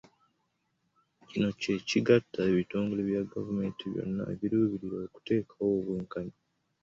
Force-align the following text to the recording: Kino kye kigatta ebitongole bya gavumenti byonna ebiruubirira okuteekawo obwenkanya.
Kino 1.27 1.49
kye 1.61 1.75
kigatta 1.87 2.39
ebitongole 2.51 3.01
bya 3.09 3.21
gavumenti 3.33 3.83
byonna 3.91 4.23
ebiruubirira 4.33 4.97
okuteekawo 5.07 5.71
obwenkanya. 5.79 6.35